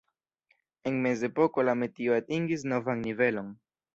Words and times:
En 0.91 0.97
Mezepoko 1.05 1.65
la 1.69 1.77
metio 1.83 2.17
atingis 2.21 2.65
novan 2.75 3.07
nivelon. 3.09 3.55